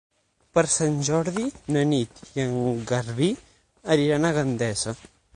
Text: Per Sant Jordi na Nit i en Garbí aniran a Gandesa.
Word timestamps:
Per 0.57 0.61
Sant 0.75 0.95
Jordi 1.09 1.43
na 1.75 1.83
Nit 1.89 2.21
i 2.37 2.43
en 2.45 2.55
Garbí 2.91 3.27
aniran 3.97 4.25
a 4.25 4.33
Gandesa. 4.39 4.95